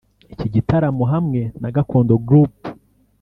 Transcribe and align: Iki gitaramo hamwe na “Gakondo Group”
Iki 0.33 0.47
gitaramo 0.53 1.03
hamwe 1.13 1.41
na 1.61 1.69
“Gakondo 1.75 2.13
Group” 2.27 2.55